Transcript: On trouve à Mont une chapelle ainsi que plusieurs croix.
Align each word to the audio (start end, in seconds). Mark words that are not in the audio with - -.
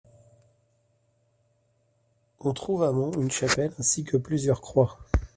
On 2.39 2.53
trouve 2.53 2.81
à 2.81 2.91
Mont 2.91 3.11
une 3.11 3.29
chapelle 3.29 3.71
ainsi 3.77 4.03
que 4.03 4.17
plusieurs 4.17 4.59
croix. 4.59 4.97